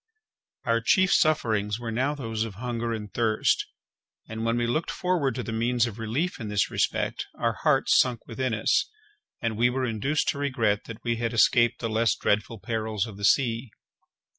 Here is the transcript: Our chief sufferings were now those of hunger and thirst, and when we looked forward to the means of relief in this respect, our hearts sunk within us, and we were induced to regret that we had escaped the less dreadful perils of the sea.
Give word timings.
Our 0.65 0.81
chief 0.81 1.13
sufferings 1.13 1.79
were 1.79 1.91
now 1.91 2.15
those 2.15 2.43
of 2.43 2.55
hunger 2.55 2.91
and 2.91 3.13
thirst, 3.13 3.67
and 4.27 4.43
when 4.43 4.57
we 4.57 4.65
looked 4.65 4.89
forward 4.89 5.35
to 5.35 5.43
the 5.43 5.51
means 5.51 5.85
of 5.85 5.99
relief 5.99 6.39
in 6.39 6.47
this 6.47 6.71
respect, 6.71 7.27
our 7.35 7.53
hearts 7.53 7.99
sunk 7.99 8.25
within 8.25 8.55
us, 8.55 8.89
and 9.43 9.57
we 9.59 9.69
were 9.69 9.85
induced 9.85 10.27
to 10.29 10.39
regret 10.39 10.85
that 10.85 11.03
we 11.03 11.17
had 11.17 11.33
escaped 11.33 11.81
the 11.81 11.87
less 11.87 12.15
dreadful 12.15 12.57
perils 12.57 13.05
of 13.05 13.15
the 13.17 13.25
sea. 13.25 13.69